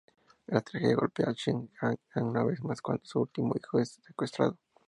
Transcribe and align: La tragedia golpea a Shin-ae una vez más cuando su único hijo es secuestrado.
La 0.47 0.61
tragedia 0.61 0.95
golpea 0.99 1.29
a 1.33 1.35
Shin-ae 1.41 2.23
una 2.23 2.43
vez 2.43 2.59
más 2.63 2.81
cuando 2.81 3.05
su 3.05 3.29
único 3.39 3.59
hijo 3.61 3.79
es 3.79 3.99
secuestrado. 4.03 4.57